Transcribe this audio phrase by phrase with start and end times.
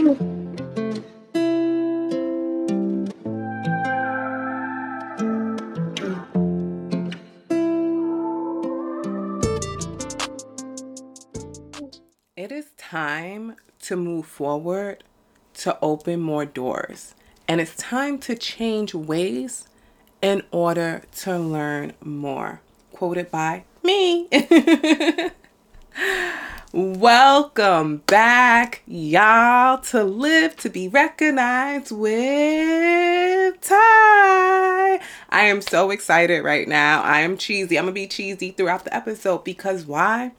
[0.00, 0.06] It
[12.50, 15.04] is time to move forward,
[15.54, 17.14] to open more doors.
[17.46, 19.68] And it's time to change ways
[20.22, 22.62] in order to learn more.
[22.94, 24.30] Quoted by me.
[26.72, 35.00] Welcome back, y'all, to Live to Be Recognized with Ty.
[35.30, 37.02] I am so excited right now.
[37.02, 37.76] I am cheesy.
[37.76, 40.30] I'm going to be cheesy throughout the episode because why?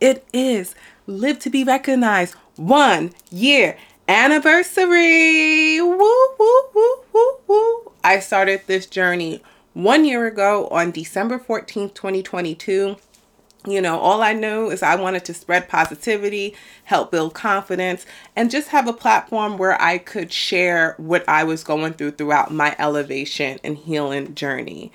[0.00, 0.76] It is
[1.08, 3.76] Live to Be Recognized one year
[4.06, 5.80] anniversary.
[5.80, 5.98] Woo,
[6.38, 7.92] woo, woo, woo, woo.
[8.04, 9.42] I started this journey
[9.74, 12.98] one year ago on December 14th, 2022.
[13.66, 18.50] You know, all I knew is I wanted to spread positivity, help build confidence, and
[18.50, 22.74] just have a platform where I could share what I was going through throughout my
[22.78, 24.90] elevation and healing journey.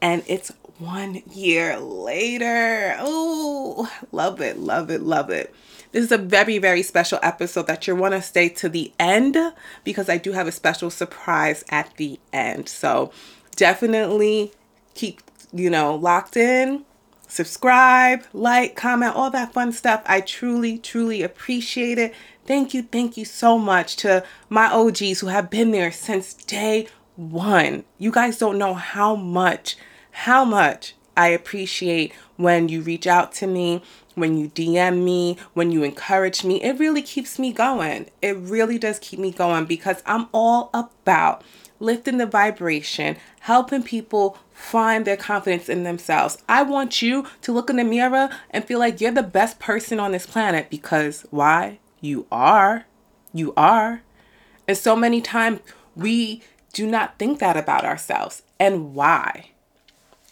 [0.00, 2.96] And it's one year later.
[3.00, 5.54] Oh, love it, love it, love it.
[5.90, 9.36] This is a very, very special episode that you want to stay to the end
[9.84, 12.68] because I do have a special surprise at the end.
[12.68, 13.12] So
[13.56, 14.52] definitely
[14.94, 15.20] keep,
[15.52, 16.84] you know, locked in.
[17.34, 20.04] Subscribe, like, comment, all that fun stuff.
[20.06, 22.14] I truly, truly appreciate it.
[22.46, 26.86] Thank you, thank you so much to my OGs who have been there since day
[27.16, 27.82] one.
[27.98, 29.76] You guys don't know how much,
[30.12, 33.82] how much I appreciate when you reach out to me,
[34.14, 36.62] when you DM me, when you encourage me.
[36.62, 38.10] It really keeps me going.
[38.22, 41.42] It really does keep me going because I'm all about
[41.80, 46.38] lifting the vibration, helping people find their confidence in themselves.
[46.48, 50.00] I want you to look in the mirror and feel like you're the best person
[50.00, 51.78] on this planet because why?
[52.00, 52.86] You are.
[53.32, 54.02] You are.
[54.66, 55.60] And so many times
[55.96, 58.42] we do not think that about ourselves.
[58.58, 59.50] And why?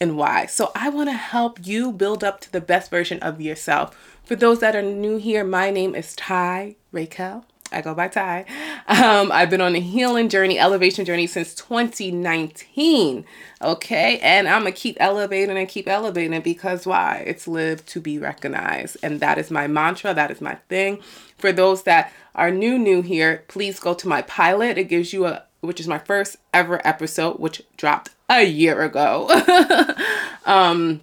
[0.02, 0.46] and why.
[0.46, 4.18] So I want to help you build up to the best version of yourself.
[4.24, 7.44] For those that are new here, my name is Ty Rakel.
[7.72, 8.44] I go by Ty.
[8.86, 13.24] Um, I've been on a healing journey, elevation journey since 2019.
[13.60, 14.18] Okay.
[14.18, 17.22] And I'm going to keep elevating and keep elevating because why?
[17.26, 18.96] It's live to be recognized.
[19.02, 20.14] And that is my mantra.
[20.14, 21.00] That is my thing.
[21.38, 24.78] For those that are new, new here, please go to my pilot.
[24.78, 29.28] It gives you a, which is my first ever episode, which dropped a year ago
[30.46, 31.00] um,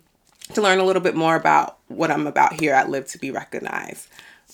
[0.53, 3.31] to learn a little bit more about what I'm about here at Live to Be
[3.31, 4.07] Recognized.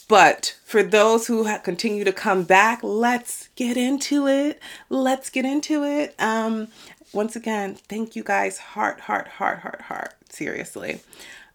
[0.07, 4.61] But for those who continue to come back, let's get into it.
[4.89, 6.13] Let's get into it.
[6.19, 6.67] Um,
[7.11, 8.57] once again, thank you guys.
[8.59, 10.13] Heart, heart, heart, heart, heart.
[10.29, 10.99] Seriously.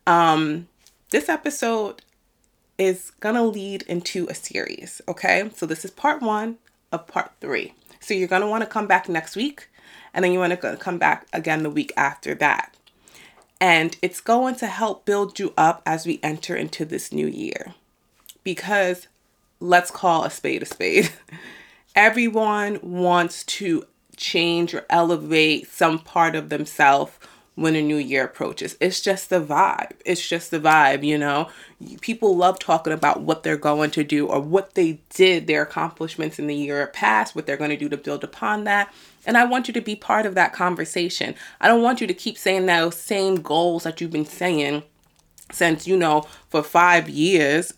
[0.07, 0.69] Um,
[1.11, 2.03] this episode
[2.79, 5.01] is gonna lead into a series.
[5.07, 6.57] Okay, so this is part one
[6.91, 7.75] of part three.
[8.01, 9.69] So you're gonna want to come back next week
[10.13, 12.75] and then you want to come back again the week after that.
[13.61, 17.75] And it's going to help build you up as we enter into this new year.
[18.43, 19.09] Because
[19.61, 21.11] let's call a spade a spade.
[21.95, 23.85] Everyone wants to
[24.17, 27.13] change or elevate some part of themselves
[27.61, 28.77] when a new year approaches.
[28.81, 29.93] It's just the vibe.
[30.07, 31.49] It's just the vibe, you know.
[32.01, 36.39] People love talking about what they're going to do or what they did, their accomplishments
[36.39, 38.93] in the year past, what they're going to do to build upon that.
[39.27, 41.35] And I want you to be part of that conversation.
[41.61, 44.83] I don't want you to keep saying those same goals that you've been saying
[45.53, 47.75] since, you know, for five years.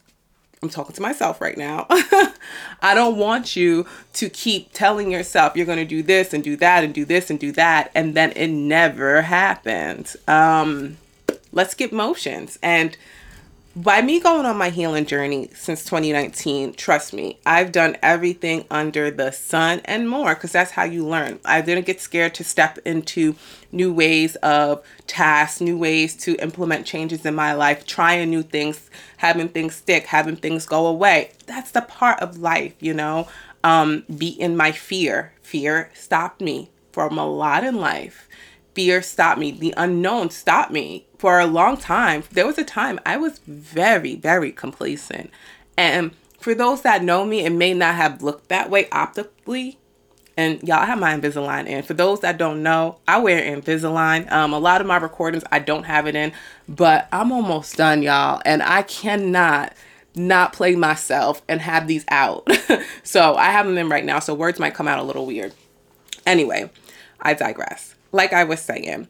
[0.62, 1.86] I'm talking to myself right now.
[1.90, 6.54] I don't want you to keep telling yourself you're going to do this and do
[6.56, 10.16] that and do this and do that, and then it never happens.
[10.28, 10.98] Um,
[11.50, 12.60] let's get motions.
[12.62, 12.96] And
[13.74, 19.10] by me going on my healing journey since 2019, trust me, I've done everything under
[19.10, 21.40] the sun and more because that's how you learn.
[21.44, 23.34] I didn't get scared to step into
[23.70, 28.90] new ways of tasks, new ways to implement changes in my life, trying new things,
[29.16, 31.30] having things stick, having things go away.
[31.46, 33.28] That's the part of life, you know.
[33.64, 35.32] Um, be in my fear.
[35.40, 38.28] Fear stopped me from a lot in life
[38.74, 39.50] fear stopped me.
[39.50, 42.24] The unknown stopped me for a long time.
[42.32, 45.30] There was a time I was very, very complacent.
[45.76, 49.78] And for those that know me, it may not have looked that way optically.
[50.36, 51.82] And y'all have my Invisalign in.
[51.82, 54.30] For those that don't know, I wear Invisalign.
[54.32, 56.32] Um, a lot of my recordings I don't have it in,
[56.68, 58.40] but I'm almost done, y'all.
[58.46, 59.74] And I cannot
[60.14, 62.48] not play myself and have these out.
[63.02, 65.52] so I have them in right now, so words might come out a little weird.
[66.26, 66.70] Anyway,
[67.20, 69.08] I digress like I was saying,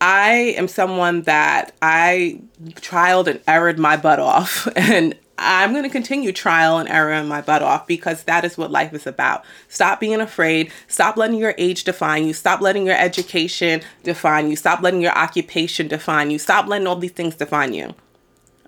[0.00, 2.40] I am someone that I
[2.72, 4.68] trialed and errored my butt off.
[4.76, 8.70] And I'm going to continue trial and error my butt off because that is what
[8.70, 9.44] life is about.
[9.68, 10.72] Stop being afraid.
[10.88, 12.32] Stop letting your age define you.
[12.32, 14.56] Stop letting your education define you.
[14.56, 16.38] Stop letting your occupation define you.
[16.38, 17.94] Stop letting all these things define you.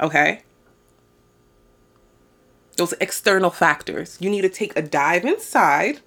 [0.01, 0.43] Okay?
[2.77, 4.19] Those external factors.
[4.21, 6.01] You need to take a dive inside.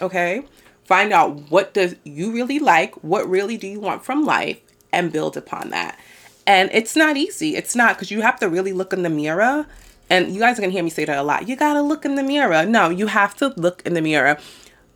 [0.00, 0.44] Okay?
[0.88, 4.58] Find out what does you really like, what really do you want from life
[4.90, 5.98] and build upon that.
[6.46, 7.56] And it's not easy.
[7.56, 9.66] It's not because you have to really look in the mirror.
[10.08, 11.46] And you guys are going to hear me say that a lot.
[11.46, 12.64] You got to look in the mirror.
[12.64, 14.38] No, you have to look in the mirror.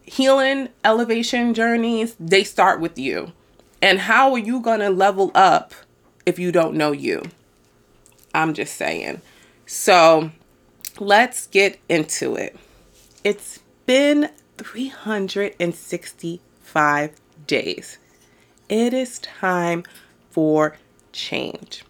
[0.04, 3.32] Healing, elevation journeys, they start with you.
[3.82, 5.74] And how are you going to level up
[6.24, 7.20] if you don't know you?
[8.32, 9.20] I'm just saying.
[9.66, 10.30] So
[10.98, 12.56] let's get into it.
[13.24, 17.10] It's been 365
[17.46, 17.98] days.
[18.68, 19.82] It is time
[20.30, 20.76] for
[21.12, 21.84] change.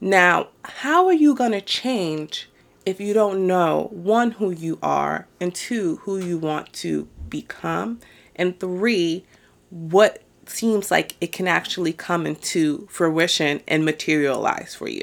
[0.00, 2.48] Now, how are you going to change
[2.86, 8.00] if you don't know one, who you are, and two, who you want to become,
[8.34, 9.24] and three,
[9.70, 15.02] what seems like it can actually come into fruition and materialize for you?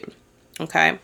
[0.59, 0.99] Okay.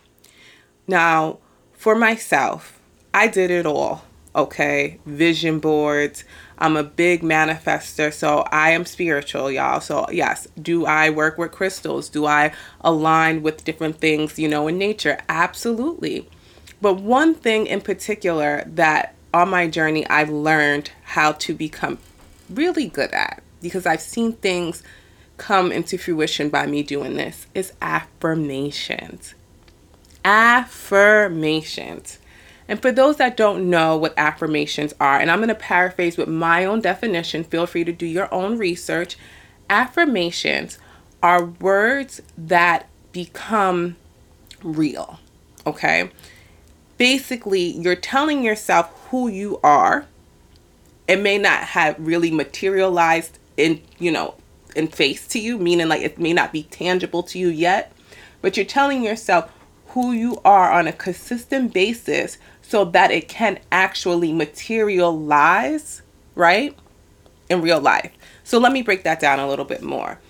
[0.88, 1.38] Now,
[1.74, 2.80] for myself,
[3.14, 4.04] I did it all.
[4.36, 5.00] Okay.
[5.06, 6.24] Vision boards,
[6.58, 9.82] I'm a big manifester, so I am spiritual, y'all.
[9.82, 12.08] So, yes, do I work with crystals?
[12.08, 15.20] Do I align with different things, you know, in nature?
[15.28, 16.30] Absolutely.
[16.82, 22.00] But one thing in particular that on my journey I've learned how to become
[22.50, 24.84] really good at because I've seen things
[25.38, 29.34] come into fruition by me doing this is affirmations.
[30.24, 32.20] Affirmations.
[32.72, 36.30] And for those that don't know what affirmations are, and I'm going to paraphrase with
[36.30, 39.18] my own definition, feel free to do your own research.
[39.70, 40.80] Affirmations
[41.22, 43.98] are words that become
[44.64, 45.20] real.
[45.68, 46.12] Okay?
[46.98, 50.06] Basically, you're telling yourself who you are.
[51.10, 54.36] It may not have really materialized in, you know,
[54.78, 57.92] in face to you, meaning like it may not be tangible to you yet,
[58.42, 59.52] but you're telling yourself
[59.88, 62.38] who you are on a consistent basis
[62.72, 66.02] so that it can actually materialize,
[66.36, 66.74] right?
[67.50, 68.14] In real life.
[68.46, 70.22] So let me break that down a little bit more.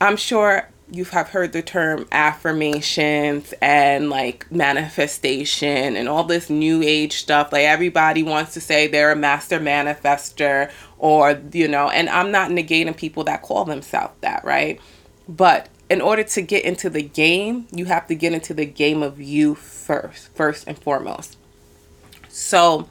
[0.00, 6.82] I'm sure you have heard the term affirmations and like manifestation and all this new
[6.82, 7.52] age stuff.
[7.52, 12.50] Like everybody wants to say they're a master manifester or, you know, and I'm not
[12.50, 14.80] negating people that call themselves that, right?
[15.28, 19.02] But in order to get into the game, you have to get into the game
[19.02, 21.36] of you first, first and foremost.
[22.40, 22.88] So,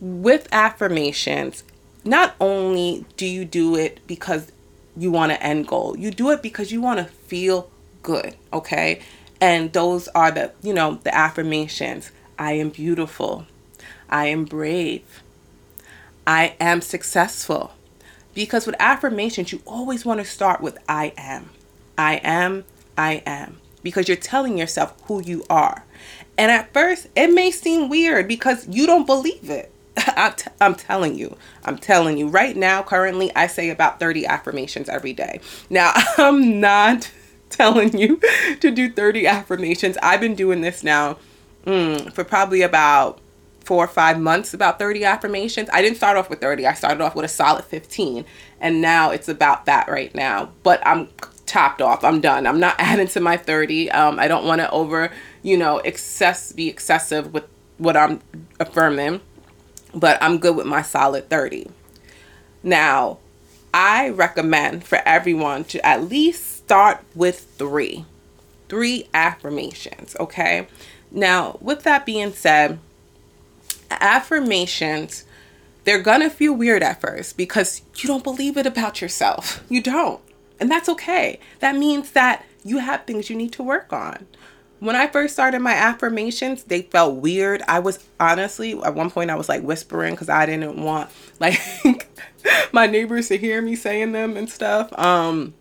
[0.00, 1.62] with affirmations,
[2.04, 4.50] not only do you do it because
[4.96, 7.70] you want an end goal, you do it because you want to feel
[8.02, 9.00] good, okay?
[9.40, 12.10] And those are the, you know, the affirmations.
[12.36, 13.46] I am beautiful.
[14.08, 15.22] I am brave.
[16.26, 17.70] I am successful.
[18.34, 21.50] Because with affirmations, you always want to start with I am.
[21.96, 22.64] I am,
[22.98, 23.58] I am.
[23.84, 25.84] Because you're telling yourself who you are.
[26.40, 29.70] And at first, it may seem weird because you don't believe it.
[30.58, 35.12] I'm, telling you, I'm telling you right now, currently, I say about 30 affirmations every
[35.12, 35.40] day.
[35.68, 37.10] Now, I'm not
[37.50, 38.22] telling you
[38.60, 39.98] to do 30 affirmations.
[40.02, 41.18] I've been doing this now
[41.66, 43.18] mm, for probably about
[43.62, 45.68] four or five months, about 30 affirmations.
[45.74, 48.24] I didn't start off with 30, I started off with a solid 15.
[48.62, 50.52] And now it's about that right now.
[50.62, 51.10] But I'm
[51.50, 52.04] topped off.
[52.04, 52.46] I'm done.
[52.46, 53.90] I'm not adding to my 30.
[53.90, 55.10] Um, I don't want to over
[55.42, 57.44] you know, excess be excessive with
[57.78, 58.20] what I'm
[58.58, 59.20] affirming,
[59.94, 61.70] but I'm good with my solid 30.
[62.62, 63.18] Now,
[63.72, 68.04] I recommend for everyone to at least start with three.
[68.68, 70.66] Three affirmations, okay?
[71.10, 72.78] Now, with that being said,
[73.90, 75.24] affirmations,
[75.84, 79.64] they're gonna feel weird at first because you don't believe it about yourself.
[79.68, 80.20] You don't.
[80.60, 81.40] And that's okay.
[81.60, 84.26] That means that you have things you need to work on
[84.80, 87.62] when I first started my affirmations, they felt weird.
[87.68, 91.10] I was honestly, at one point, I was like whispering because I didn't want
[91.40, 91.60] like
[92.72, 94.92] my neighbors to hear me saying them and stuff.
[94.98, 95.54] Um,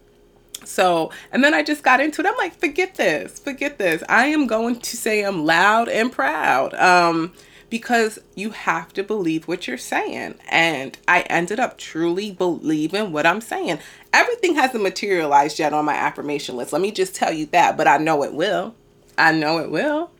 [0.64, 2.28] so, and then I just got into it.
[2.28, 4.04] I'm like, forget this, forget this.
[4.10, 6.74] I am going to say I'm loud and proud.
[6.76, 7.34] Um,
[7.70, 10.36] because you have to believe what you're saying.
[10.50, 13.80] And I ended up truly believing what I'm saying.
[14.12, 16.74] Everything hasn't materialized yet on my affirmation list.
[16.74, 18.74] Let me just tell you that, but I know it will.
[19.20, 20.12] I know it will.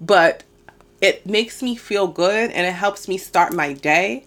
[0.00, 0.44] But
[1.00, 4.26] it makes me feel good and it helps me start my day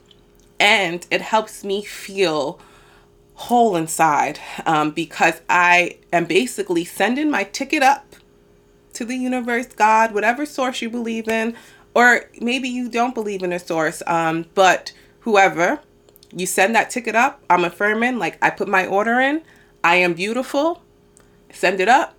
[0.60, 2.60] and it helps me feel
[3.36, 8.16] whole inside um, because I am basically sending my ticket up
[8.94, 11.56] to the universe, God, whatever source you believe in,
[11.94, 14.92] or maybe you don't believe in a source, um, but
[15.22, 15.80] whoever,
[16.36, 17.44] you send that ticket up.
[17.50, 19.44] I'm affirming, like I put my order in.
[19.84, 20.82] I am beautiful.
[21.52, 22.17] Send it up,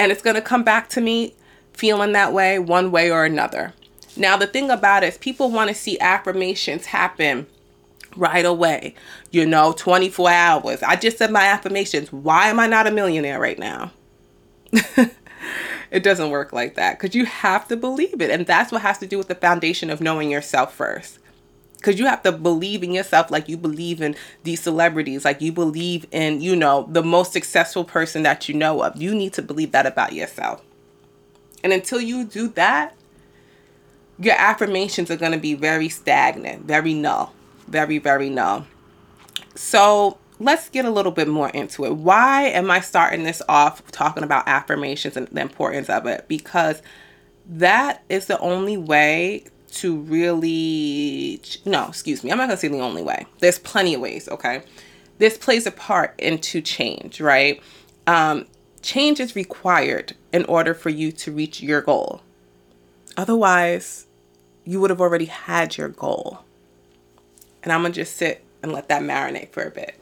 [0.00, 1.34] and it's gonna come back to me
[1.74, 3.74] feeling that way, one way or another.
[4.16, 7.46] Now, the thing about it is, people want to see affirmations happen
[8.16, 8.94] right away.
[9.30, 10.82] You know, 24 hours.
[10.82, 12.10] I just said my affirmations.
[12.10, 13.92] Why am I not a millionaire right now?
[14.72, 18.30] it doesn't work like that because you have to believe it.
[18.30, 21.18] And that's what has to do with the foundation of knowing yourself first.
[21.80, 25.50] Because you have to believe in yourself like you believe in these celebrities, like you
[25.50, 29.00] believe in, you know, the most successful person that you know of.
[29.00, 30.62] You need to believe that about yourself.
[31.64, 32.94] And until you do that,
[34.18, 37.32] your affirmations are going to be very stagnant, very null,
[37.66, 38.66] very, very null.
[39.54, 41.94] So let's get a little bit more into it.
[41.94, 46.26] Why am I starting this off talking about affirmations and the importance of it?
[46.28, 46.82] Because
[47.46, 52.68] that is the only way to really, no, excuse me, I'm not going to say
[52.68, 53.26] the only way.
[53.38, 54.62] There's plenty of ways, okay?
[55.18, 57.62] This plays a part into change, right?
[58.06, 58.46] Um,
[58.82, 62.22] change is required in order for you to reach your goal.
[63.16, 64.06] Otherwise,
[64.64, 66.40] you would have already had your goal.
[67.62, 69.96] And I'm going to just sit and let that marinate for a bit.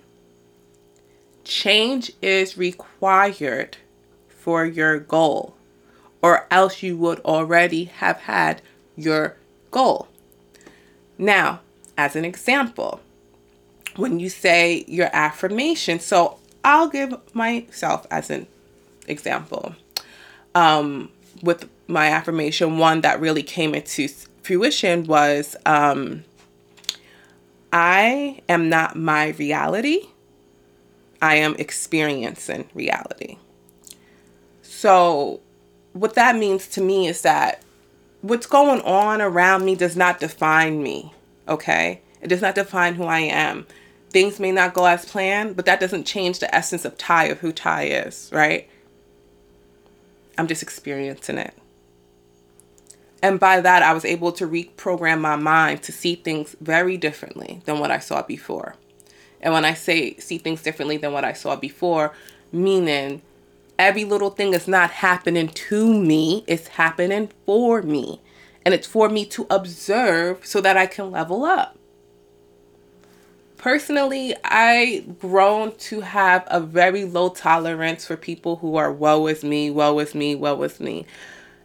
[1.45, 3.79] Change is required
[4.29, 5.57] for your goal,
[6.23, 8.63] or else you would already have had
[8.97, 9.38] your
[9.71, 10.09] goal.
[11.19, 11.61] Now,
[11.97, 13.01] as an example,
[13.97, 18.47] when you say your affirmation, so I'll give myself as an
[19.07, 19.75] example.
[20.55, 21.11] Um,
[21.43, 24.09] with my affirmation, one that really came into
[24.43, 26.25] fruition was um,
[27.73, 30.01] I am not my reality.
[31.21, 33.39] I am experiencing reality.
[34.63, 35.41] So,
[35.93, 37.63] what that means to me is that
[38.23, 41.13] what's going on around me does not define me,
[41.47, 42.01] okay?
[42.21, 43.67] It does not define who I am.
[44.11, 47.39] Things may not go as planned, but that doesn't change the essence of Ty of
[47.41, 48.69] who Ty is, right?
[50.37, 51.55] I'm just experiencing it.
[53.23, 57.61] And by that, I was able to reprogram my mind to see things very differently
[57.65, 58.77] than what I saw before.
[59.41, 62.13] And when I say see things differently than what I saw before,
[62.53, 63.23] meaning
[63.79, 68.21] every little thing is not happening to me, it's happening for me.
[68.65, 71.79] And it's for me to observe so that I can level up.
[73.59, 79.43] Personally, I've grown to have a very low tolerance for people who are woe is
[79.43, 81.07] me, woe is me, woe is me.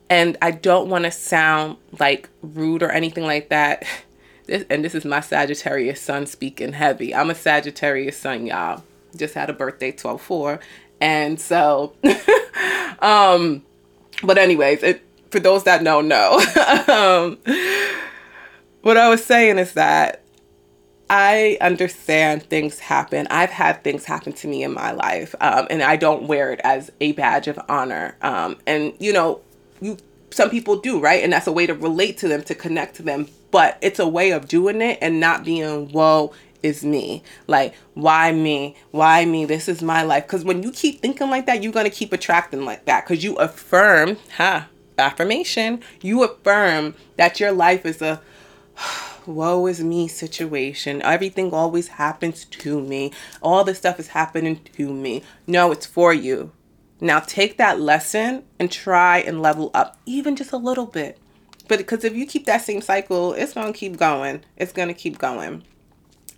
[0.10, 3.86] And I don't want to sound like rude or anything like that.
[4.46, 7.16] This, and this is my Sagittarius sun speaking heavy.
[7.16, 8.84] I'm a Sagittarius sun, y'all.
[9.16, 10.60] Just had a birthday 12 4.
[11.04, 11.94] And so,
[13.00, 13.62] um,
[14.24, 16.38] but anyways, it, for those that know, know.
[16.88, 17.38] um,
[18.84, 20.22] what I was saying is that
[21.10, 23.28] I understand things happen.
[23.30, 26.62] I've had things happen to me in my life, um, and I don't wear it
[26.64, 28.16] as a badge of honor.
[28.22, 29.42] Um, and you know,
[29.82, 29.98] you
[30.32, 31.22] some people do, right?
[31.22, 33.28] And that's a way to relate to them, to connect to them.
[33.52, 36.34] But it's a way of doing it and not being, whoa,
[36.64, 37.22] is me.
[37.46, 38.76] Like, why me?
[38.92, 39.46] Why me?
[39.46, 40.24] This is my life.
[40.24, 43.06] Because when you keep thinking like that, you're going to keep attracting like that.
[43.06, 44.64] Because you affirm, huh?
[44.98, 45.82] Affirmation.
[46.02, 48.22] You affirm that your life is a
[49.26, 51.02] woe is me situation.
[51.02, 53.12] Everything always happens to me.
[53.42, 55.24] All this stuff is happening to me.
[55.46, 56.52] No, it's for you.
[57.02, 61.18] Now take that lesson and try and level up even just a little bit.
[61.68, 64.44] But because if you keep that same cycle, it's going to keep going.
[64.58, 65.64] It's going to keep going.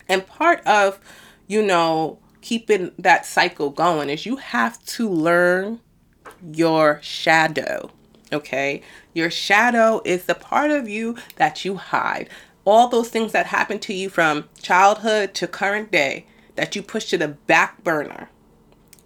[0.08, 1.00] And part of,
[1.48, 5.80] you know, keeping that cycle going is you have to learn
[6.54, 7.92] your shadow.
[8.32, 8.82] Okay?
[9.14, 12.30] Your shadow is the part of you that you hide
[12.66, 17.06] all those things that happen to you from childhood to current day that you push
[17.06, 18.30] to the back burner.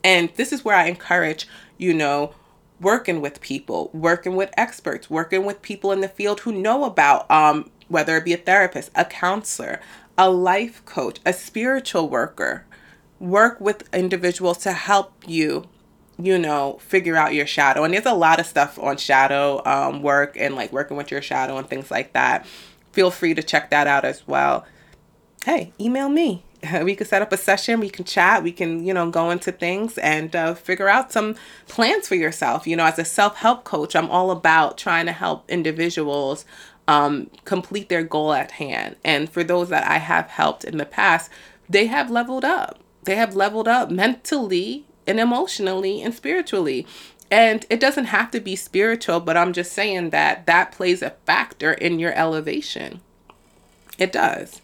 [0.04, 2.34] And this is where I encourage, you know,
[2.80, 7.30] working with people, working with experts, working with people in the field who know about
[7.30, 9.82] um, whether it be a therapist, a counselor,
[10.20, 12.66] a life coach, a spiritual worker.
[13.20, 15.68] Work with individuals to help you,
[16.18, 17.84] you know, figure out your shadow.
[17.84, 21.22] And there's a lot of stuff on shadow um, work and like working with your
[21.22, 22.46] shadow and things like that
[22.92, 24.66] feel free to check that out as well.
[25.46, 26.44] Hey, email me.
[26.84, 27.80] We can set up a session.
[27.80, 28.44] We can chat.
[28.44, 31.36] We can, you know, go into things and uh, figure out some
[31.70, 32.68] plans for yourself.
[32.68, 36.44] You know, as a self help coach, I'm all about trying to help individuals
[36.90, 38.96] um, complete their goal at hand.
[39.06, 41.30] And for those that I have helped in the past,
[41.70, 42.80] they have leveled up.
[43.04, 46.88] They have leveled up mentally and emotionally and spiritually.
[47.30, 51.12] And it doesn't have to be spiritual, but I'm just saying that that plays a
[51.28, 53.02] factor in your elevation.
[54.00, 54.62] It does.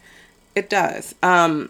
[0.55, 1.13] It does.
[1.21, 1.69] Um,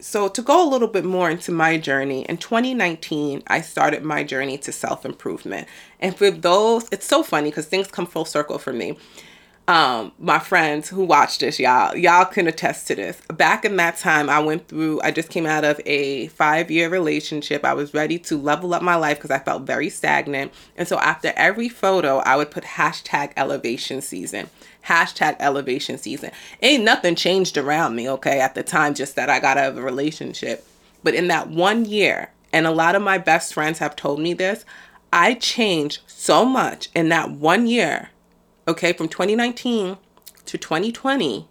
[0.00, 4.22] so, to go a little bit more into my journey, in 2019, I started my
[4.22, 5.66] journey to self improvement.
[5.98, 8.98] And for those, it's so funny because things come full circle for me
[9.66, 13.20] um my friends who watch this y'all y'all can attest to this.
[13.32, 16.90] Back in that time i went through i just came out of a five year
[16.90, 17.64] relationship.
[17.64, 20.52] I was ready to level up my life because i felt very stagnant.
[20.76, 24.50] And so after every photo i would put hashtag elevation season
[24.86, 26.30] hashtag elevation season.
[26.60, 29.78] Ain't nothing changed around me okay at the time just that i got out of
[29.78, 30.66] a relationship.
[31.02, 34.34] But in that one year and a lot of my best friends have told me
[34.34, 34.64] this
[35.12, 38.10] i changed so much in that one year
[38.66, 39.96] okay, from 2019
[40.46, 41.48] to 2020.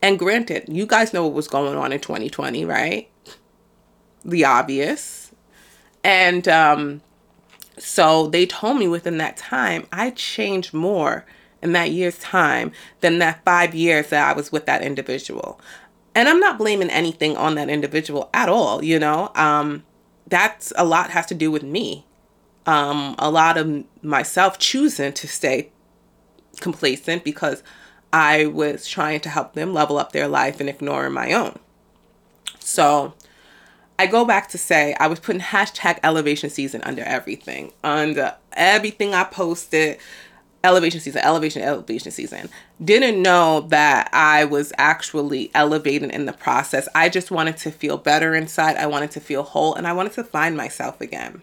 [0.00, 3.10] And granted, you guys know what was going on in 2020, right?
[4.24, 5.32] The obvious.
[6.04, 7.00] And um,
[7.76, 11.26] so they told me within that time, I changed more
[11.62, 15.60] in that year's time than that five years that I was with that individual.
[16.14, 19.30] And I'm not blaming anything on that individual at all, you know.
[19.34, 19.84] Um,
[20.26, 22.06] that's a lot has to do with me.
[22.66, 25.70] Um, a lot of myself choosing to stay
[26.60, 27.62] complacent because
[28.12, 31.58] I was trying to help them level up their life and ignoring my own.
[32.58, 33.14] So
[33.98, 39.14] I go back to say I was putting hashtag elevation season under everything, under everything
[39.14, 39.98] I posted.
[40.64, 42.48] Elevation season, elevation, elevation season.
[42.84, 46.88] Didn't know that I was actually elevating in the process.
[46.96, 48.76] I just wanted to feel better inside.
[48.76, 51.42] I wanted to feel whole and I wanted to find myself again.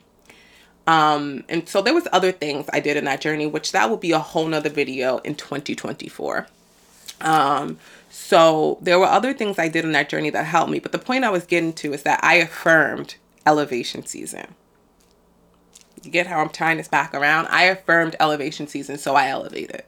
[0.88, 3.98] Um, and so there was other things I did in that journey, which that will
[3.98, 6.48] be a whole nother video in 2024.
[7.22, 10.80] Um, so there were other things I did in that journey that helped me.
[10.80, 13.16] But the point I was getting to is that I affirmed
[13.46, 14.54] elevation season.
[16.04, 17.48] You get how I'm tying this back around?
[17.48, 19.84] I affirmed elevation season, so I elevated.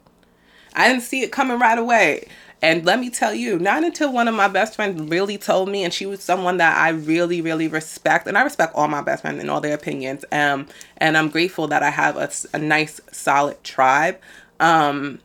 [0.73, 2.27] I didn't see it coming right away.
[2.61, 5.83] And let me tell you, not until one of my best friends really told me,
[5.83, 9.21] and she was someone that I really, really respect, and I respect all my best
[9.21, 10.25] friends and all their opinions.
[10.31, 10.67] Um,
[10.97, 14.19] and I'm grateful that I have a, a nice, solid tribe.
[14.59, 15.19] Um,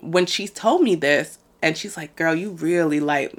[0.00, 3.34] when she told me this, and she's like, "Girl, you really like."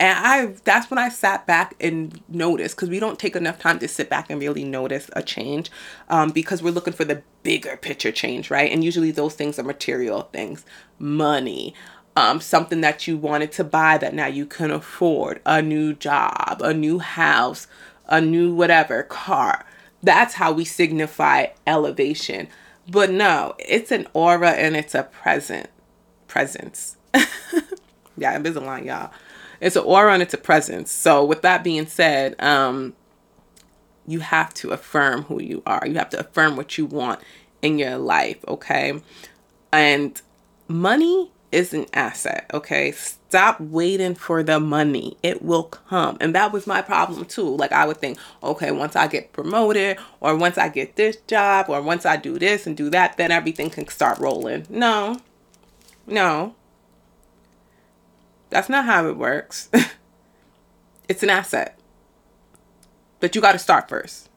[0.00, 3.80] And I that's when I sat back and noticed because we don't take enough time
[3.80, 5.70] to sit back and really notice a change
[6.08, 8.70] um, because we're looking for the bigger picture change, right?
[8.70, 10.64] And usually those things are material things,
[11.00, 11.74] money,
[12.18, 16.60] um, something that you wanted to buy that now you can afford, a new job,
[16.64, 17.68] a new house,
[18.08, 19.64] a new whatever car.
[20.02, 22.48] That's how we signify elevation.
[22.88, 25.70] But no, it's an aura and it's a present
[26.26, 26.96] presence.
[28.16, 29.12] yeah, Invisalign, y'all.
[29.60, 30.90] It's an aura and it's a presence.
[30.90, 32.94] So with that being said, um,
[34.08, 35.86] you have to affirm who you are.
[35.86, 37.20] You have to affirm what you want
[37.62, 39.00] in your life, okay?
[39.70, 40.20] And
[40.66, 42.92] money is an asset, okay?
[42.92, 45.16] Stop waiting for the money.
[45.22, 46.16] It will come.
[46.20, 47.56] And that was my problem too.
[47.56, 51.66] Like I would think, okay, once I get promoted or once I get this job
[51.68, 54.66] or once I do this and do that, then everything can start rolling.
[54.68, 55.20] No.
[56.06, 56.54] No.
[58.50, 59.70] That's not how it works.
[61.08, 61.78] it's an asset.
[63.20, 64.28] But you got to start first.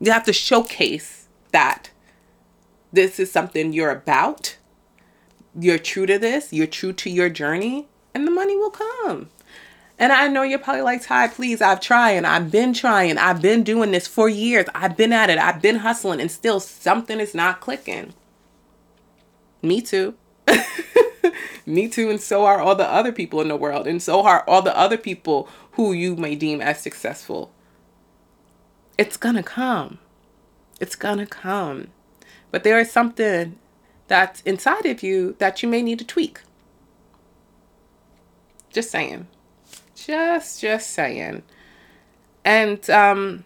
[0.00, 1.90] You have to showcase that
[2.96, 4.56] this is something you're about,
[5.58, 9.28] you're true to this, you're true to your journey, and the money will come.
[9.98, 13.16] And I know you're probably like, Ty, please, I've tried I've been trying.
[13.16, 14.66] I've been doing this for years.
[14.74, 15.38] I've been at it.
[15.38, 18.12] I've been hustling and still something is not clicking.
[19.62, 20.14] Me too.
[21.66, 22.10] Me too.
[22.10, 23.86] And so are all the other people in the world.
[23.86, 27.50] And so are all the other people who you may deem as successful.
[28.98, 29.98] It's gonna come.
[30.78, 31.88] It's gonna come.
[32.50, 33.58] But there is something
[34.08, 36.40] that's inside of you that you may need to tweak.
[38.72, 39.26] Just saying.
[39.94, 41.42] Just just saying.
[42.44, 43.44] And um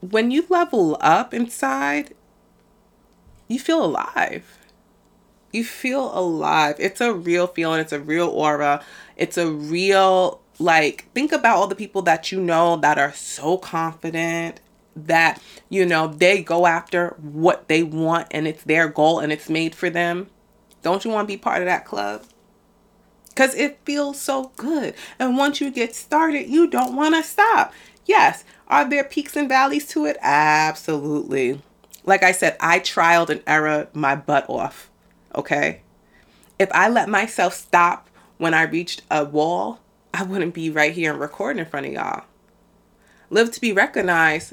[0.00, 2.14] when you level up inside,
[3.46, 4.58] you feel alive.
[5.52, 6.76] You feel alive.
[6.78, 8.82] It's a real feeling, it's a real aura.
[9.16, 13.56] It's a real like think about all the people that you know that are so
[13.56, 14.60] confident
[14.94, 19.48] that you know they go after what they want and it's their goal and it's
[19.48, 20.28] made for them.
[20.82, 22.24] Don't you want to be part of that club?
[23.28, 24.94] Because it feels so good.
[25.18, 27.72] And once you get started you don't want to stop.
[28.04, 30.16] Yes are there peaks and valleys to it?
[30.22, 31.60] Absolutely.
[32.04, 34.90] Like i said i trialed and error my butt off
[35.34, 35.80] okay?
[36.58, 39.80] If i let myself stop when i reached a wall
[40.14, 42.24] i wouldn't be right here and recording in front of y'all.
[43.30, 44.52] Live to be recognized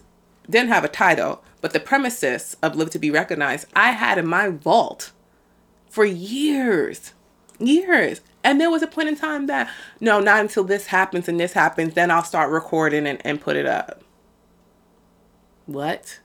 [0.50, 4.28] didn't have a title, but the premises of Live to Be Recognized, I had in
[4.28, 5.12] my vault
[5.90, 7.14] for years,
[7.60, 8.22] years.
[8.44, 11.54] And there was a point in time that, no, not until this happens and this
[11.54, 14.02] happens, then I'll start recording and, and put it up.
[15.66, 16.20] What?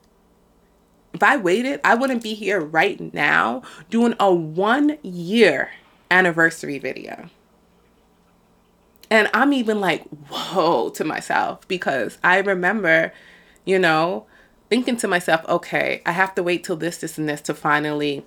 [1.12, 5.70] If I waited, I wouldn't be here right now doing a one year
[6.10, 7.28] anniversary video.
[9.10, 13.12] And I'm even like, whoa, to myself because I remember,
[13.64, 14.26] you know,
[14.68, 18.24] thinking to myself, okay, I have to wait till this, this, and this to finally,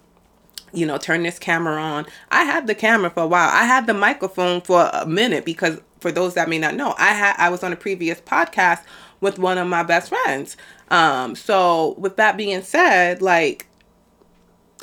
[0.73, 2.06] you know, turn this camera on.
[2.32, 3.50] I had the camera for a while.
[3.50, 7.13] I had the microphone for a minute because for those that may not know, I
[7.13, 8.84] had I was on a previous podcast
[9.19, 10.58] with one of my best friends.
[10.89, 13.67] Um, so with that being said, like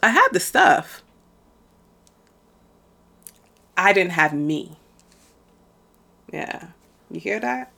[0.03, 1.03] I had the stuff.
[3.77, 4.77] I didn't have me.
[6.33, 6.69] Yeah.
[7.11, 7.73] You hear that?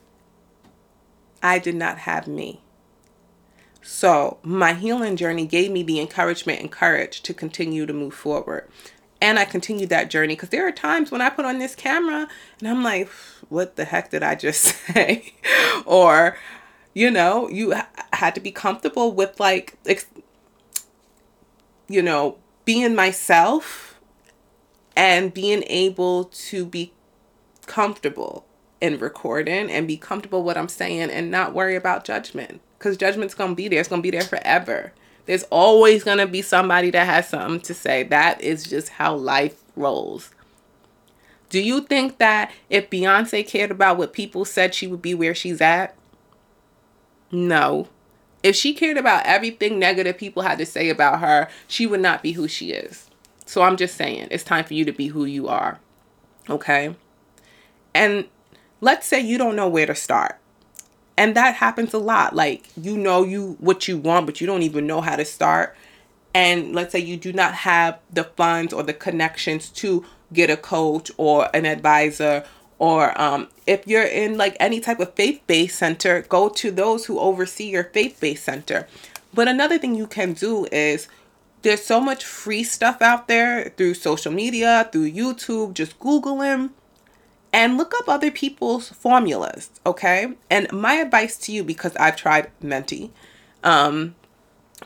[1.41, 2.61] I did not have me.
[3.89, 8.67] So, my healing journey gave me the encouragement and courage to continue to move forward.
[9.21, 12.27] And I continued that journey because there are times when I put on this camera
[12.59, 13.07] and I'm like,
[13.47, 14.61] what the heck did I just
[14.93, 15.33] say?
[15.85, 16.37] or,
[16.93, 20.05] you know, you ha- had to be comfortable with like, ex-
[21.87, 24.01] you know, being myself
[24.97, 26.91] and being able to be
[27.67, 28.45] comfortable
[28.81, 33.33] in recording and be comfortable what I'm saying and not worry about judgment because judgment's
[33.33, 33.79] gonna be there.
[33.79, 34.93] It's gonna be there forever.
[35.25, 38.03] There's always gonna be somebody that has something to say.
[38.03, 40.31] That is just how life rolls.
[41.49, 45.35] Do you think that if Beyonce cared about what people said, she would be where
[45.35, 45.95] she's at?
[47.31, 47.87] No.
[48.43, 52.21] If she cared about everything negative people had to say about her, she would not
[52.21, 53.09] be who she is.
[53.45, 55.79] So I'm just saying, it's time for you to be who you are.
[56.49, 56.95] Okay?
[57.93, 58.25] And
[58.81, 60.37] let's say you don't know where to start.
[61.17, 62.35] And that happens a lot.
[62.35, 65.75] Like you know you what you want but you don't even know how to start.
[66.33, 70.57] And let's say you do not have the funds or the connections to get a
[70.57, 72.45] coach or an advisor
[72.79, 77.19] or um, if you're in like any type of faith-based center go to those who
[77.19, 78.87] oversee your faith-based center.
[79.33, 81.07] But another thing you can do is
[81.61, 86.69] there's so much free stuff out there through social media through youtube just googling
[87.53, 90.33] and look up other people's formulas, okay?
[90.49, 93.11] And my advice to you, because I've tried Menti,
[93.63, 94.15] um,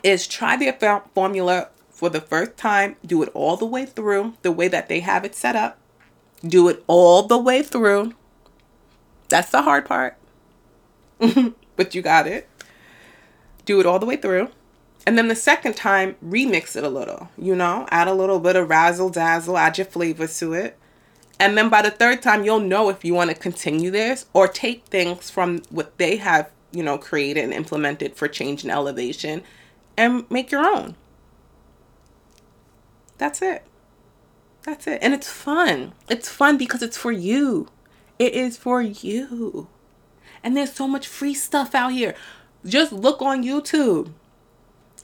[0.03, 2.95] is try their formula for the first time.
[3.05, 5.77] Do it all the way through, the way that they have it set up.
[6.45, 8.13] Do it all the way through.
[9.29, 10.17] That's the hard part.
[11.75, 12.49] but you got it.
[13.65, 14.49] Do it all the way through.
[15.05, 18.55] And then the second time, remix it a little, you know, add a little bit
[18.55, 20.77] of razzle dazzle, add your flavors to it.
[21.41, 24.47] And then by the third time, you'll know if you want to continue this or
[24.47, 29.41] take things from what they have, you know, created and implemented for change and elevation
[29.97, 30.95] and make your own.
[33.17, 33.63] That's it.
[34.61, 34.99] That's it.
[35.01, 35.93] And it's fun.
[36.07, 37.69] It's fun because it's for you.
[38.19, 39.67] It is for you.
[40.43, 42.13] And there's so much free stuff out here.
[42.63, 44.11] Just look on YouTube.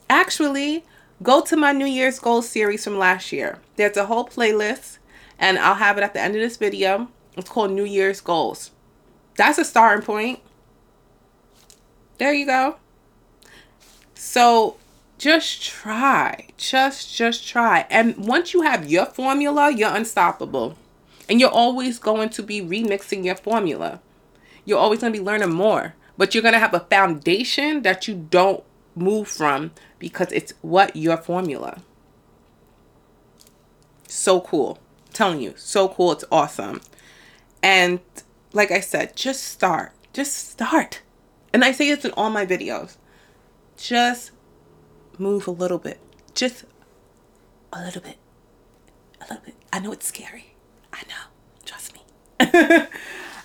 [0.08, 0.84] Actually,
[1.20, 3.58] go to my New Year's Goals series from last year.
[3.74, 4.98] There's a whole playlist
[5.38, 7.08] and I'll have it at the end of this video.
[7.36, 8.72] It's called New Year's Goals.
[9.36, 10.40] That's a starting point.
[12.18, 12.76] There you go.
[14.14, 14.76] So
[15.18, 16.48] just try.
[16.56, 17.86] Just just try.
[17.88, 20.76] And once you have your formula, you're unstoppable.
[21.28, 24.00] And you're always going to be remixing your formula.
[24.64, 25.94] You're always going to be learning more.
[26.16, 28.64] But you're going to have a foundation that you don't
[28.96, 29.70] move from
[30.00, 31.80] because it's what your formula.
[34.08, 34.80] So cool
[35.18, 36.12] telling you, so cool.
[36.12, 36.80] It's awesome.
[37.62, 38.00] And
[38.52, 39.92] like I said, just start.
[40.12, 41.02] Just start.
[41.52, 42.96] And I say this in all my videos.
[43.76, 44.30] Just
[45.18, 45.98] move a little bit.
[46.34, 46.64] Just
[47.72, 48.16] a little bit.
[49.20, 49.56] A little bit.
[49.72, 50.54] I know it's scary.
[50.92, 51.24] I know.
[51.64, 52.00] Trust me.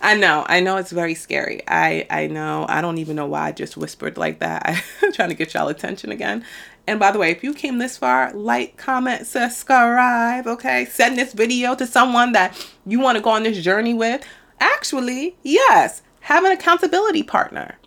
[0.01, 0.45] I know.
[0.47, 1.63] I know it's very scary.
[1.67, 2.65] I I know.
[2.69, 4.83] I don't even know why I just whispered like that.
[5.01, 6.45] I'm trying to get y'all attention again.
[6.86, 10.86] And by the way, if you came this far, like, comment, subscribe, okay?
[10.86, 14.26] Send this video to someone that you want to go on this journey with.
[14.60, 17.78] Actually, yes, have an accountability partner.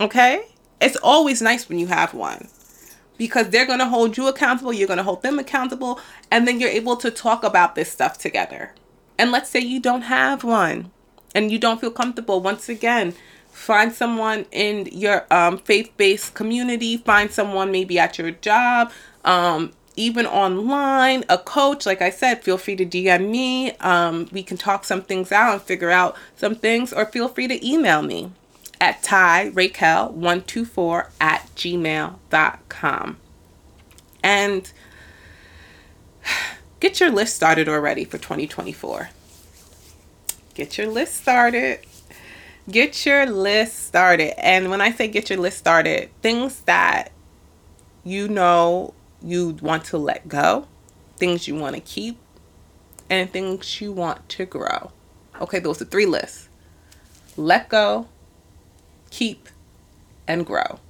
[0.00, 0.48] Okay?
[0.80, 2.48] It's always nice when you have one
[3.18, 6.60] because they're going to hold you accountable, you're going to hold them accountable, and then
[6.60, 8.72] you're able to talk about this stuff together.
[9.18, 10.90] And let's say you don't have one
[11.34, 12.40] and you don't feel comfortable.
[12.40, 13.14] Once again,
[13.56, 18.92] find someone in your um, faith-based community find someone maybe at your job
[19.24, 24.42] um, even online a coach like i said feel free to dm me um, we
[24.42, 28.02] can talk some things out and figure out some things or feel free to email
[28.02, 28.30] me
[28.80, 33.16] at Ty Rakel 124 at gmail.com.
[34.22, 34.72] And
[36.80, 39.10] get your list started already for 2024.
[40.54, 41.80] Get your list started.
[42.70, 44.38] Get your list started.
[44.44, 47.12] And when I say get your list started, things that
[48.04, 50.66] you know you want to let go,
[51.16, 52.18] things you want to keep,
[53.08, 54.90] and things you want to grow.
[55.40, 56.48] Okay, those are three lists
[57.36, 58.08] let go,
[59.10, 59.48] keep,
[60.26, 60.80] and grow.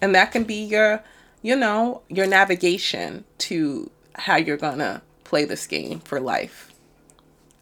[0.00, 1.02] And that can be your,
[1.42, 6.72] you know, your navigation to how you're going to play this game for life.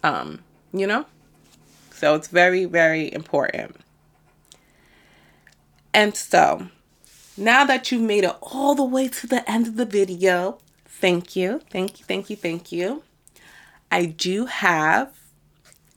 [0.03, 0.41] Um,
[0.73, 1.07] you know?
[2.01, 3.77] So it's very, very important.
[5.93, 6.69] And so,
[7.37, 11.37] now that you've made it all the way to the end of the video, thank
[11.37, 13.03] you, thank you, thank you, thank you.
[13.91, 15.13] I do have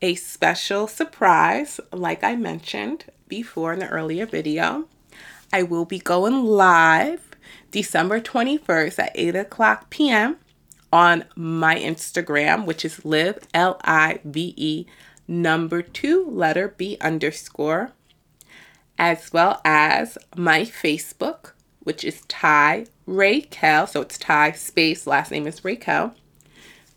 [0.02, 4.90] a special surprise, like I mentioned before in the earlier video.
[5.54, 7.32] I will be going live
[7.72, 10.36] December 21st at 8 o'clock p.m.
[10.92, 14.86] on my Instagram, which is live, L I V E,
[15.28, 17.92] number two, letter B underscore
[18.98, 23.90] as well as my Facebook, which is Ty Rakel.
[23.90, 26.14] So it's Ty space, last name is Rakel.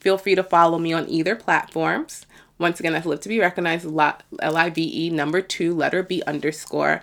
[0.00, 2.26] Feel free to follow me on either platforms.
[2.58, 6.22] Once again, that's Live to Be Recognized, L I V E number two, letter B
[6.26, 7.02] underscore.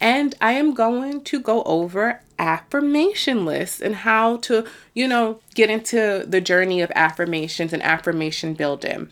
[0.00, 5.70] And I am going to go over affirmation lists and how to, you know, get
[5.70, 9.10] into the journey of affirmations and affirmation building.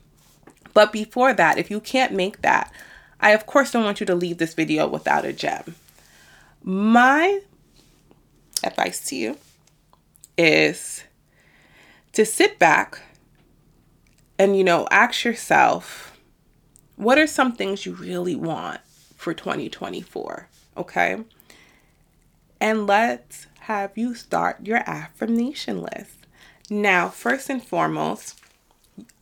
[0.74, 2.72] But before that, if you can't make that,
[3.20, 5.74] I of course don't want you to leave this video without a gem.
[6.62, 7.40] My
[8.64, 9.38] advice to you
[10.38, 11.04] is
[12.12, 13.00] to sit back
[14.38, 16.18] and, you know, ask yourself,
[16.96, 18.80] what are some things you really want
[19.16, 20.48] for 2024?
[20.76, 21.22] Okay.
[22.60, 26.16] And let's have you start your affirmation list.
[26.70, 28.40] Now, first and foremost,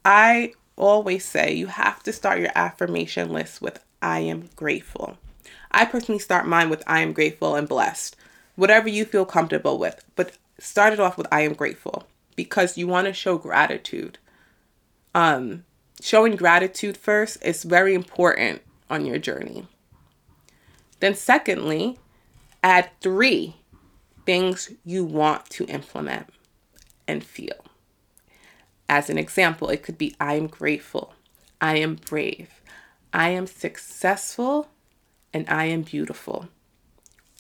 [0.05, 5.19] I always say you have to start your affirmation list with I am grateful.
[5.71, 8.17] I personally start mine with I am grateful and blessed,
[8.57, 10.05] whatever you feel comfortable with.
[10.17, 14.19] But start it off with I am grateful because you want to show gratitude.
[15.15, 15.65] Um,
[16.01, 19.67] showing gratitude first is very important on your journey.
[21.01, 21.99] Then, secondly,
[22.63, 23.57] add three
[24.27, 26.29] things you want to implement
[27.07, 27.70] and feel.
[28.91, 31.15] As an example, it could be I am grateful,
[31.61, 32.61] I am brave,
[33.13, 34.69] I am successful
[35.33, 36.49] and I am beautiful.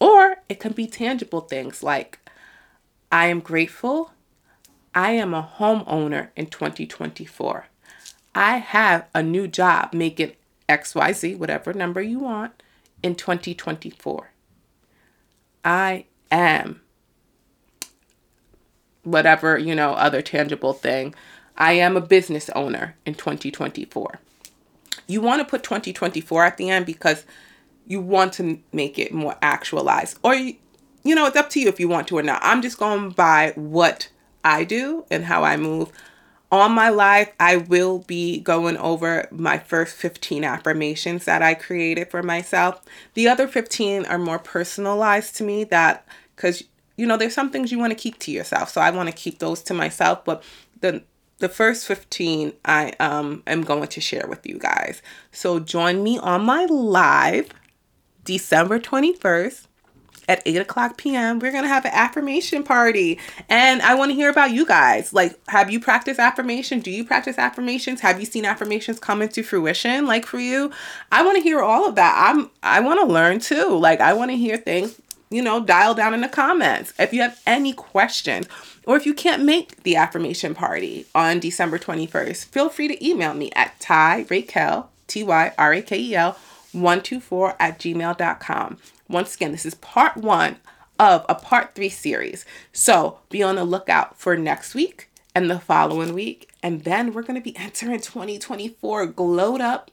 [0.00, 2.20] Or it can be tangible things like
[3.10, 4.12] I am grateful.
[4.94, 7.66] I am a homeowner in 2024.
[8.32, 10.34] I have a new job making
[10.68, 12.62] XYZ, whatever number you want,
[13.02, 14.30] in 2024.
[15.64, 16.82] I am
[19.02, 21.12] whatever, you know, other tangible thing.
[21.60, 24.18] I am a business owner in 2024
[25.10, 27.24] you want to put 2024 at the end because
[27.86, 30.56] you want to make it more actualized or you,
[31.02, 32.40] you know it's up to you if you want to or not.
[32.42, 34.08] I'm just going by what
[34.44, 35.90] i do and how i move.
[36.52, 42.10] On my life i will be going over my first 15 affirmations that i created
[42.10, 42.82] for myself.
[43.14, 46.64] The other 15 are more personalized to me that because
[46.96, 49.14] you know there's some things you want to keep to yourself so i want to
[49.14, 50.42] keep those to myself but
[50.82, 51.02] the
[51.40, 55.02] the first 15 I um, am going to share with you guys.
[55.32, 57.50] So join me on my live
[58.24, 59.66] December 21st
[60.28, 61.40] at 8 o'clock p.m.
[61.40, 63.18] We're going to have an affirmation party.
[63.48, 65.12] And I want to hear about you guys.
[65.12, 66.78] Like, have you practiced affirmation?
[66.78, 68.00] Do you practice affirmations?
[68.00, 70.70] Have you seen affirmations come into fruition like for you?
[71.10, 72.14] I want to hear all of that.
[72.16, 73.76] I'm I want to learn too.
[73.76, 76.92] Like I want to hear things, you know, dial down in the comments.
[76.98, 78.48] If you have any questions,
[78.84, 83.34] or if you can't make the affirmation party on December 21st, feel free to email
[83.34, 86.36] me at Ty Rakel, T Y R A K E L,
[86.72, 88.78] 124 at gmail.com.
[89.08, 90.56] Once again, this is part one
[90.98, 92.44] of a part three series.
[92.72, 96.50] So be on the lookout for next week and the following week.
[96.62, 99.90] And then we're going to be entering 2024 glowed up,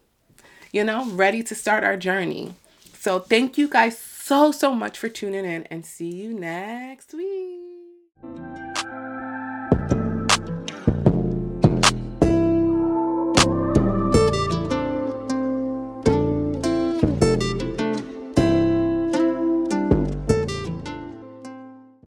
[0.74, 2.56] you know, ready to start our journey.
[2.94, 8.67] So thank you guys so, so much for tuning in and see you next week.